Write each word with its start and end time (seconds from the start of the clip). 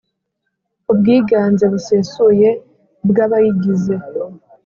ubwiganze 0.91 1.65
busesuye 1.73 2.49
bw 3.09 3.17
abayigize 3.25 3.95